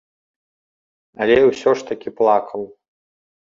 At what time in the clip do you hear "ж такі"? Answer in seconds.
1.83-2.09